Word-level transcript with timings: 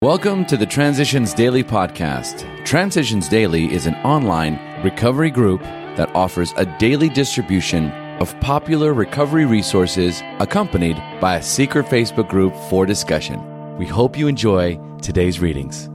Welcome 0.00 0.44
to 0.44 0.56
the 0.56 0.64
Transitions 0.64 1.34
Daily 1.34 1.64
podcast. 1.64 2.64
Transitions 2.64 3.28
Daily 3.28 3.74
is 3.74 3.86
an 3.86 3.96
online 3.96 4.84
recovery 4.84 5.32
group 5.32 5.60
that 5.60 6.14
offers 6.14 6.54
a 6.56 6.66
daily 6.78 7.08
distribution 7.08 7.90
of 8.20 8.38
popular 8.38 8.94
recovery 8.94 9.44
resources 9.44 10.22
accompanied 10.38 10.94
by 11.20 11.34
a 11.34 11.42
secret 11.42 11.86
Facebook 11.86 12.28
group 12.28 12.54
for 12.70 12.86
discussion. 12.86 13.76
We 13.76 13.86
hope 13.86 14.16
you 14.16 14.28
enjoy 14.28 14.78
today's 15.02 15.40
readings. 15.40 15.90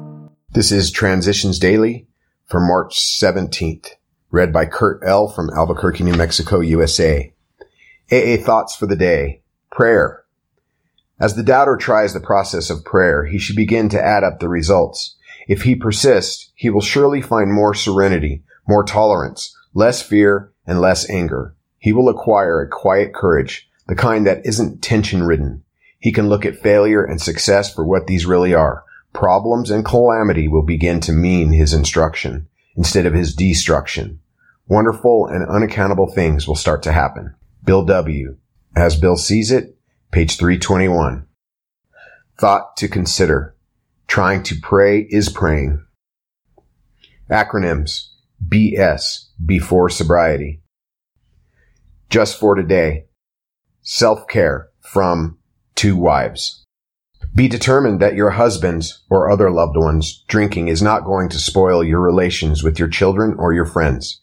This 0.50 0.74
is 0.74 0.92
Transitions 0.92 1.58
Daily 1.58 2.06
for 2.48 2.60
March 2.60 3.00
17th, 3.00 3.92
read 4.32 4.52
by 4.52 4.66
Kurt 4.66 5.02
L. 5.06 5.30
from 5.30 5.50
Albuquerque, 5.50 6.04
New 6.04 6.16
Mexico, 6.18 6.60
USA. 6.60 7.34
AA 8.12 8.36
thoughts 8.36 8.76
for 8.76 8.86
the 8.86 8.98
day. 8.98 9.44
Prayer. 9.72 10.23
As 11.20 11.36
the 11.36 11.44
doubter 11.44 11.78
tries 11.78 12.14
the 12.14 12.20
process 12.20 12.70
of 12.70 12.84
prayer, 12.84 13.26
he 13.26 13.38
should 13.38 13.56
begin 13.56 13.90
to 13.90 14.04
add 14.04 14.24
up 14.24 14.40
the 14.40 14.50
results. 14.50 15.16
If 15.48 15.64
he 15.64 15.76
persists, 15.76 16.52
he 16.56 16.70
will 16.70 16.82
surely 16.82 17.22
find 17.22 17.52
more 17.52 17.74
serenity, 17.74 18.44
more 18.68 18.84
tolerance, 18.84 19.56
less 19.74 20.02
fear, 20.02 20.52
and 20.66 20.82
less 20.82 21.10
anger. 21.10 21.56
He 21.78 21.94
will 21.94 22.10
acquire 22.10 22.62
a 22.62 22.70
quiet 22.70 23.14
courage, 23.14 23.70
the 23.88 23.96
kind 23.96 24.26
that 24.26 24.46
isn't 24.46 24.82
tension 24.82 25.24
ridden. 25.24 25.64
He 26.00 26.12
can 26.12 26.30
look 26.30 26.46
at 26.46 26.60
failure 26.60 27.04
and 27.04 27.22
success 27.22 27.74
for 27.74 27.86
what 27.86 28.08
these 28.08 28.26
really 28.26 28.54
are. 28.54 28.84
Problems 29.14 29.70
and 29.70 29.86
calamity 29.86 30.48
will 30.48 30.64
begin 30.64 31.00
to 31.02 31.12
mean 31.12 31.52
his 31.52 31.74
instruction 31.74 32.48
instead 32.76 33.06
of 33.06 33.14
his 33.14 33.36
destruction. 33.36 34.20
Wonderful 34.68 35.28
and 35.28 35.48
unaccountable 35.48 36.08
things 36.08 36.48
will 36.48 36.56
start 36.56 36.84
to 36.84 36.92
happen. 36.92 37.36
Bill 37.64 37.86
W. 37.86 38.38
As 38.76 39.00
Bill 39.00 39.18
sees 39.18 39.52
it, 39.52 39.73
Page 40.14 40.38
321. 40.38 41.26
Thought 42.40 42.78
to 42.78 42.88
consider. 42.88 43.56
Trying 44.06 44.44
to 44.44 44.56
pray 44.62 45.08
is 45.10 45.28
praying. 45.28 45.84
Acronyms. 47.32 48.10
BS. 48.48 49.30
Before 49.44 49.90
sobriety. 49.90 50.62
Just 52.12 52.40
for 52.40 52.54
today. 52.54 53.06
Self-care 53.82 54.70
from 54.82 55.40
To 55.78 55.98
Wives. 55.98 56.64
Be 57.34 57.48
determined 57.48 58.00
that 58.00 58.14
your 58.14 58.30
husband's 58.30 59.02
or 59.10 59.32
other 59.32 59.50
loved 59.50 59.78
one's 59.78 60.24
drinking 60.28 60.68
is 60.68 60.84
not 60.84 61.06
going 61.06 61.28
to 61.30 61.40
spoil 61.40 61.84
your 61.84 62.00
relations 62.00 62.62
with 62.62 62.78
your 62.78 62.88
children 62.88 63.36
or 63.40 63.52
your 63.52 63.66
friends. 63.66 64.22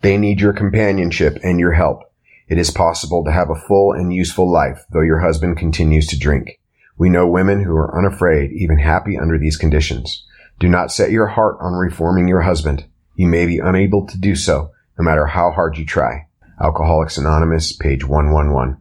They 0.00 0.18
need 0.18 0.40
your 0.40 0.52
companionship 0.52 1.38
and 1.44 1.60
your 1.60 1.74
help. 1.74 2.02
It 2.48 2.58
is 2.58 2.70
possible 2.70 3.24
to 3.24 3.32
have 3.32 3.50
a 3.50 3.56
full 3.56 3.92
and 3.92 4.12
useful 4.12 4.50
life, 4.50 4.84
though 4.92 5.00
your 5.00 5.18
husband 5.18 5.56
continues 5.56 6.06
to 6.08 6.18
drink. 6.18 6.60
We 6.96 7.08
know 7.08 7.26
women 7.26 7.64
who 7.64 7.74
are 7.74 7.98
unafraid, 7.98 8.52
even 8.52 8.78
happy 8.78 9.18
under 9.18 9.36
these 9.36 9.56
conditions. 9.56 10.24
Do 10.60 10.68
not 10.68 10.92
set 10.92 11.10
your 11.10 11.26
heart 11.26 11.58
on 11.60 11.72
reforming 11.72 12.28
your 12.28 12.42
husband. 12.42 12.86
You 13.16 13.26
may 13.26 13.46
be 13.46 13.58
unable 13.58 14.06
to 14.06 14.18
do 14.18 14.36
so, 14.36 14.70
no 14.96 15.04
matter 15.04 15.26
how 15.26 15.50
hard 15.50 15.76
you 15.76 15.84
try. 15.84 16.28
Alcoholics 16.62 17.18
Anonymous, 17.18 17.72
page 17.72 18.04
111. 18.04 18.78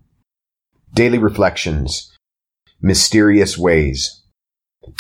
Daily 0.94 1.18
Reflections. 1.18 2.16
Mysterious 2.82 3.58
Ways. 3.58 4.22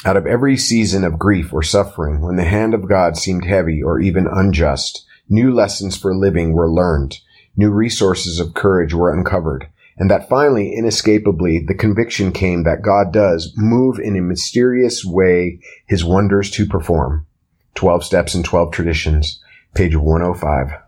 Out 0.03 0.17
of 0.17 0.25
every 0.25 0.57
season 0.57 1.03
of 1.03 1.19
grief 1.19 1.53
or 1.53 1.61
suffering, 1.61 2.21
when 2.21 2.35
the 2.35 2.43
hand 2.43 2.73
of 2.73 2.89
God 2.89 3.15
seemed 3.15 3.45
heavy 3.45 3.81
or 3.83 3.99
even 3.99 4.27
unjust, 4.27 5.05
new 5.29 5.53
lessons 5.53 5.95
for 5.95 6.15
living 6.15 6.53
were 6.53 6.69
learned 6.69 7.19
new 7.55 7.71
resources 7.71 8.39
of 8.39 8.53
courage 8.53 8.93
were 8.93 9.13
uncovered, 9.13 9.67
and 9.97 10.09
that 10.11 10.27
finally, 10.27 10.73
inescapably, 10.73 11.63
the 11.65 11.73
conviction 11.73 12.31
came 12.31 12.63
that 12.63 12.81
God 12.81 13.13
does 13.13 13.53
move 13.55 13.99
in 13.99 14.17
a 14.17 14.21
mysterious 14.21 15.05
way 15.05 15.59
his 15.87 16.03
wonders 16.03 16.51
to 16.51 16.65
perform. 16.65 17.25
12 17.75 18.03
Steps 18.03 18.33
and 18.33 18.43
12 18.43 18.71
Traditions, 18.71 19.41
page 19.73 19.95
105. 19.95 20.79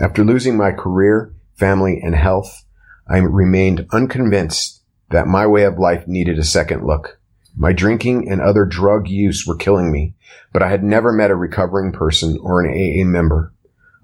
After 0.00 0.24
losing 0.24 0.56
my 0.56 0.72
career, 0.72 1.34
family, 1.54 2.00
and 2.02 2.14
health, 2.14 2.64
I 3.08 3.18
remained 3.18 3.86
unconvinced 3.92 4.82
that 5.10 5.26
my 5.26 5.46
way 5.46 5.64
of 5.64 5.78
life 5.78 6.06
needed 6.06 6.38
a 6.38 6.44
second 6.44 6.84
look. 6.84 7.18
My 7.56 7.72
drinking 7.72 8.28
and 8.30 8.40
other 8.40 8.66
drug 8.66 9.08
use 9.08 9.46
were 9.46 9.56
killing 9.56 9.90
me, 9.90 10.14
but 10.52 10.62
I 10.62 10.68
had 10.68 10.84
never 10.84 11.12
met 11.12 11.30
a 11.30 11.36
recovering 11.36 11.92
person 11.92 12.38
or 12.42 12.60
an 12.60 12.70
AA 12.70 13.06
member. 13.06 13.54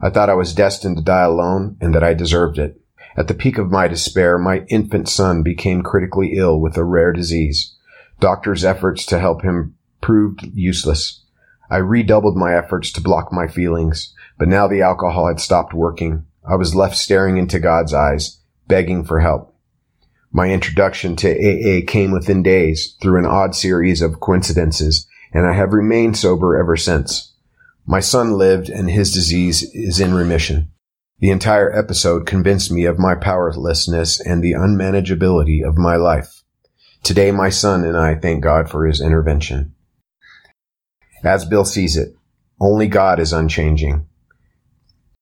I 0.02 0.10
thought 0.10 0.28
I 0.28 0.34
was 0.34 0.54
destined 0.54 0.96
to 0.96 1.02
die 1.02 1.22
alone 1.22 1.76
and 1.80 1.94
that 1.94 2.02
I 2.02 2.12
deserved 2.12 2.58
it. 2.58 2.80
At 3.16 3.28
the 3.28 3.34
peak 3.34 3.56
of 3.56 3.70
my 3.70 3.86
despair, 3.86 4.36
my 4.36 4.64
infant 4.68 5.08
son 5.08 5.42
became 5.42 5.82
critically 5.82 6.32
ill 6.36 6.60
with 6.60 6.76
a 6.76 6.84
rare 6.84 7.12
disease. 7.12 7.74
Doctors' 8.18 8.64
efforts 8.64 9.06
to 9.06 9.20
help 9.20 9.42
him 9.42 9.76
proved 10.00 10.42
useless. 10.54 11.22
I 11.70 11.76
redoubled 11.76 12.36
my 12.36 12.54
efforts 12.54 12.90
to 12.92 13.00
block 13.00 13.32
my 13.32 13.46
feelings, 13.46 14.12
but 14.38 14.48
now 14.48 14.66
the 14.66 14.82
alcohol 14.82 15.28
had 15.28 15.40
stopped 15.40 15.72
working. 15.72 16.26
I 16.48 16.56
was 16.56 16.74
left 16.74 16.96
staring 16.96 17.36
into 17.36 17.60
God's 17.60 17.94
eyes, 17.94 18.38
begging 18.66 19.04
for 19.04 19.20
help. 19.20 19.54
My 20.32 20.48
introduction 20.48 21.14
to 21.16 21.30
AA 21.30 21.84
came 21.86 22.10
within 22.10 22.42
days 22.42 22.96
through 23.00 23.18
an 23.18 23.26
odd 23.26 23.54
series 23.54 24.02
of 24.02 24.20
coincidences, 24.20 25.06
and 25.32 25.46
I 25.46 25.52
have 25.52 25.72
remained 25.72 26.16
sober 26.16 26.58
ever 26.58 26.76
since. 26.76 27.31
My 27.86 28.00
son 28.00 28.32
lived 28.32 28.68
and 28.68 28.88
his 28.88 29.12
disease 29.12 29.62
is 29.74 29.98
in 29.98 30.14
remission. 30.14 30.70
The 31.18 31.30
entire 31.30 31.76
episode 31.76 32.26
convinced 32.26 32.70
me 32.70 32.84
of 32.84 32.98
my 32.98 33.14
powerlessness 33.14 34.20
and 34.20 34.42
the 34.42 34.52
unmanageability 34.52 35.66
of 35.66 35.76
my 35.76 35.96
life. 35.96 36.42
Today, 37.02 37.32
my 37.32 37.48
son 37.48 37.84
and 37.84 37.96
I 37.96 38.14
thank 38.14 38.44
God 38.44 38.70
for 38.70 38.86
his 38.86 39.00
intervention. 39.00 39.74
As 41.24 41.44
Bill 41.44 41.64
sees 41.64 41.96
it, 41.96 42.14
only 42.60 42.86
God 42.86 43.18
is 43.18 43.32
unchanging. 43.32 44.06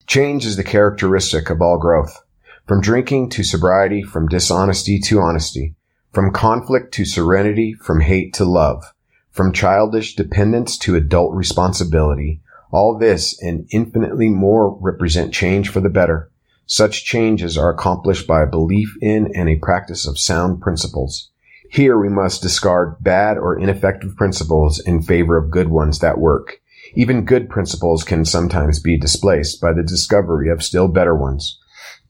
Change 0.06 0.44
is 0.44 0.56
the 0.56 0.64
characteristic 0.64 1.48
of 1.48 1.62
all 1.62 1.78
growth. 1.78 2.22
From 2.66 2.82
drinking 2.82 3.30
to 3.30 3.42
sobriety, 3.42 4.02
from 4.02 4.28
dishonesty 4.28 4.98
to 5.00 5.20
honesty, 5.20 5.76
from 6.12 6.32
conflict 6.32 6.92
to 6.94 7.04
serenity, 7.04 7.72
from 7.72 8.00
hate 8.00 8.34
to 8.34 8.44
love, 8.44 8.84
from 9.30 9.52
childish 9.52 10.14
dependence 10.14 10.76
to 10.78 10.96
adult 10.96 11.34
responsibility, 11.34 12.42
all 12.70 12.98
this 12.98 13.40
and 13.42 13.66
infinitely 13.70 14.28
more 14.28 14.78
represent 14.80 15.32
change 15.32 15.68
for 15.68 15.80
the 15.80 15.88
better. 15.88 16.30
Such 16.66 17.04
changes 17.04 17.58
are 17.58 17.70
accomplished 17.70 18.26
by 18.26 18.42
a 18.42 18.46
belief 18.46 18.94
in 19.00 19.32
and 19.34 19.48
a 19.48 19.56
practice 19.56 20.06
of 20.06 20.18
sound 20.18 20.60
principles. 20.60 21.30
Here 21.70 21.98
we 21.98 22.08
must 22.08 22.42
discard 22.42 22.96
bad 23.00 23.38
or 23.38 23.58
ineffective 23.58 24.16
principles 24.16 24.80
in 24.80 25.02
favor 25.02 25.36
of 25.36 25.50
good 25.50 25.68
ones 25.68 25.98
that 26.00 26.18
work. 26.18 26.60
Even 26.94 27.24
good 27.24 27.48
principles 27.48 28.02
can 28.02 28.24
sometimes 28.24 28.80
be 28.80 28.98
displaced 28.98 29.60
by 29.60 29.72
the 29.72 29.82
discovery 29.82 30.50
of 30.50 30.62
still 30.62 30.88
better 30.88 31.14
ones. 31.14 31.58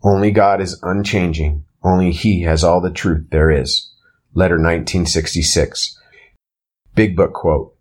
Only 0.03 0.31
God 0.31 0.61
is 0.61 0.81
unchanging. 0.83 1.65
Only 1.83 2.13
He 2.13 2.43
has 2.43 2.65
all 2.65 2.81
the 2.81 2.91
truth 2.91 3.27
there 3.31 3.51
is. 3.51 3.91
Letter 4.35 4.55
1966. 4.55 5.99
Big 6.95 7.17
Book 7.17 7.33
quote. 7.33 7.75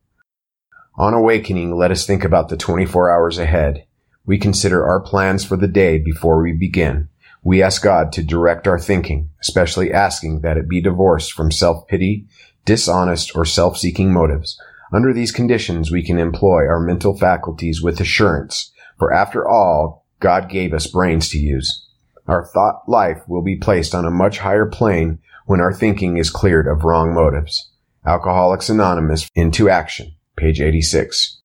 On 1.00 1.14
awakening, 1.14 1.78
let 1.78 1.92
us 1.92 2.06
think 2.06 2.26
about 2.26 2.50
the 2.50 2.58
24 2.58 3.10
hours 3.10 3.38
ahead. 3.38 3.86
We 4.26 4.38
consider 4.38 4.86
our 4.86 5.00
plans 5.00 5.46
for 5.46 5.56
the 5.56 5.66
day 5.66 5.98
before 5.98 6.44
we 6.44 6.52
begin. 6.52 7.08
We 7.42 7.64
ask 7.64 7.82
God 7.82 8.12
to 8.12 8.22
direct 8.22 8.68
our 8.68 8.78
thinking, 8.78 9.30
especially 9.40 9.94
asking 9.94 10.42
that 10.42 10.58
it 10.58 10.68
be 10.68 10.82
divorced 10.82 11.32
from 11.32 11.52
self-pity, 11.52 12.28
dishonest, 12.66 13.34
or 13.34 13.46
self-seeking 13.46 14.12
motives. 14.12 14.60
Under 14.92 15.14
these 15.14 15.32
conditions, 15.32 15.90
we 15.90 16.04
can 16.04 16.20
employ 16.20 16.68
our 16.68 16.82
mental 16.82 17.18
faculties 17.18 17.82
with 17.82 18.02
assurance, 18.02 18.74
for 18.98 19.14
after 19.14 19.48
all, 19.48 20.06
God 20.20 20.50
gave 20.50 20.74
us 20.74 20.86
brains 20.86 21.30
to 21.30 21.38
use. 21.38 21.88
Our 22.28 22.44
thought 22.44 22.82
life 22.90 23.22
will 23.26 23.42
be 23.42 23.56
placed 23.56 23.96
on 23.96 24.04
a 24.04 24.12
much 24.12 24.40
higher 24.40 24.66
plane 24.66 25.20
when 25.46 25.62
our 25.62 25.72
thinking 25.72 26.18
is 26.18 26.30
cleared 26.30 26.68
of 26.68 26.84
wrong 26.84 27.14
motives. 27.14 27.72
Alcoholics 28.06 28.68
Anonymous 28.68 29.30
into 29.34 29.70
action 29.70 30.16
page 30.40 30.62
86. 30.62 31.42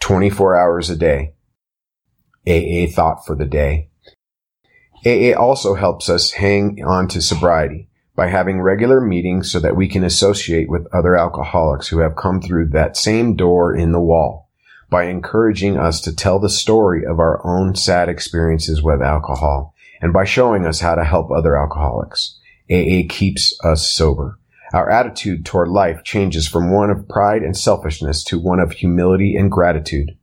24 0.00 0.56
hours 0.56 0.88
a 0.88 0.96
day. 0.96 1.34
AA 2.46 2.90
thought 2.90 3.26
for 3.26 3.36
the 3.36 3.44
day. 3.44 3.90
AA 5.04 5.38
also 5.38 5.74
helps 5.74 6.08
us 6.08 6.32
hang 6.32 6.82
on 6.82 7.08
to 7.08 7.20
sobriety 7.20 7.88
by 8.16 8.28
having 8.28 8.62
regular 8.62 9.02
meetings 9.02 9.52
so 9.52 9.60
that 9.60 9.76
we 9.76 9.86
can 9.86 10.02
associate 10.02 10.70
with 10.70 10.86
other 10.94 11.14
alcoholics 11.14 11.88
who 11.88 11.98
have 11.98 12.16
come 12.16 12.40
through 12.40 12.68
that 12.68 12.96
same 12.96 13.36
door 13.36 13.74
in 13.74 13.92
the 13.92 14.00
wall, 14.00 14.48
by 14.88 15.04
encouraging 15.04 15.76
us 15.76 16.00
to 16.00 16.14
tell 16.14 16.38
the 16.38 16.48
story 16.48 17.04
of 17.04 17.18
our 17.18 17.44
own 17.46 17.74
sad 17.74 18.08
experiences 18.08 18.82
with 18.82 19.02
alcohol, 19.02 19.74
and 20.00 20.12
by 20.12 20.24
showing 20.24 20.64
us 20.64 20.80
how 20.80 20.94
to 20.94 21.04
help 21.04 21.30
other 21.30 21.54
alcoholics. 21.54 22.38
AA 22.70 23.02
keeps 23.08 23.58
us 23.62 23.92
sober. 23.92 24.38
Our 24.72 24.88
attitude 24.88 25.44
toward 25.44 25.68
life 25.68 26.04
changes 26.04 26.46
from 26.46 26.70
one 26.70 26.90
of 26.90 27.08
pride 27.08 27.42
and 27.42 27.56
selfishness 27.56 28.22
to 28.24 28.38
one 28.38 28.60
of 28.60 28.70
humility 28.70 29.34
and 29.34 29.50
gratitude. 29.50 30.16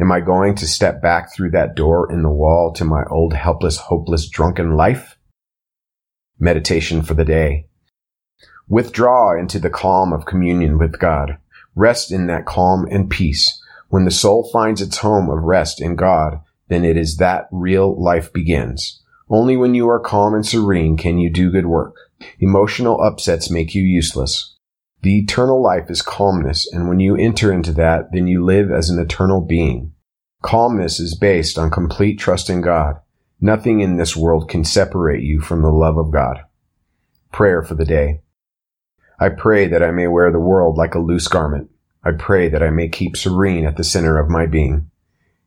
Am 0.00 0.10
I 0.10 0.20
going 0.20 0.56
to 0.56 0.66
step 0.66 1.00
back 1.00 1.32
through 1.32 1.50
that 1.50 1.76
door 1.76 2.10
in 2.10 2.22
the 2.22 2.30
wall 2.30 2.72
to 2.72 2.84
my 2.84 3.04
old 3.10 3.34
helpless, 3.34 3.76
hopeless, 3.76 4.28
drunken 4.28 4.76
life? 4.76 5.16
Meditation 6.40 7.02
for 7.02 7.14
the 7.14 7.24
day. 7.24 7.66
Withdraw 8.68 9.38
into 9.38 9.60
the 9.60 9.70
calm 9.70 10.12
of 10.12 10.26
communion 10.26 10.78
with 10.78 10.98
God. 10.98 11.38
Rest 11.76 12.10
in 12.10 12.26
that 12.26 12.46
calm 12.46 12.88
and 12.90 13.08
peace. 13.08 13.62
When 13.88 14.04
the 14.04 14.10
soul 14.10 14.48
finds 14.52 14.80
its 14.80 14.98
home 14.98 15.30
of 15.30 15.44
rest 15.44 15.80
in 15.80 15.94
God, 15.94 16.40
then 16.68 16.84
it 16.84 16.96
is 16.96 17.18
that 17.18 17.46
real 17.52 18.02
life 18.02 18.32
begins. 18.32 19.00
Only 19.28 19.56
when 19.56 19.74
you 19.74 19.88
are 19.88 20.00
calm 20.00 20.34
and 20.34 20.44
serene 20.44 20.96
can 20.96 21.18
you 21.18 21.30
do 21.30 21.50
good 21.50 21.66
work. 21.66 21.94
Emotional 22.38 23.00
upsets 23.00 23.50
make 23.50 23.74
you 23.74 23.82
useless. 23.82 24.56
The 25.02 25.18
eternal 25.18 25.60
life 25.60 25.90
is 25.90 26.00
calmness, 26.00 26.70
and 26.72 26.88
when 26.88 27.00
you 27.00 27.16
enter 27.16 27.52
into 27.52 27.72
that, 27.72 28.12
then 28.12 28.26
you 28.26 28.44
live 28.44 28.70
as 28.70 28.88
an 28.88 29.00
eternal 29.00 29.40
being. 29.40 29.92
Calmness 30.42 31.00
is 31.00 31.16
based 31.16 31.58
on 31.58 31.70
complete 31.70 32.18
trust 32.18 32.48
in 32.48 32.60
God. 32.60 32.96
Nothing 33.40 33.80
in 33.80 33.96
this 33.96 34.16
world 34.16 34.48
can 34.48 34.64
separate 34.64 35.24
you 35.24 35.40
from 35.40 35.62
the 35.62 35.70
love 35.70 35.96
of 35.96 36.12
God. 36.12 36.42
Prayer 37.32 37.62
for 37.62 37.74
the 37.74 37.84
day. 37.84 38.20
I 39.18 39.28
pray 39.28 39.66
that 39.66 39.82
I 39.82 39.90
may 39.90 40.06
wear 40.06 40.30
the 40.30 40.38
world 40.38 40.76
like 40.76 40.94
a 40.94 41.00
loose 41.00 41.28
garment. 41.28 41.70
I 42.04 42.12
pray 42.12 42.48
that 42.48 42.62
I 42.62 42.70
may 42.70 42.88
keep 42.88 43.16
serene 43.16 43.66
at 43.66 43.76
the 43.76 43.84
center 43.84 44.18
of 44.18 44.28
my 44.28 44.46
being. 44.46 44.90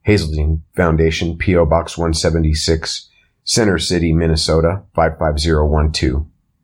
Hazelden 0.03 0.63
Foundation, 0.75 1.37
P.O. 1.37 1.65
Box 1.65 1.97
176, 1.97 3.09
Center 3.43 3.79
City, 3.79 4.13
Minnesota, 4.13 4.83
55012. 4.95 6.25